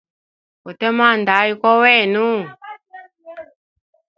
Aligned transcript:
Ute 0.69 0.87
mwanda 0.95 1.31
ayi 1.41 1.53
kowa 1.61 1.75
wenu. 1.83 2.27